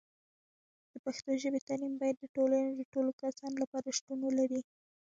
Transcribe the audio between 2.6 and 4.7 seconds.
د ټولو کسانو لپاره شتون ولري.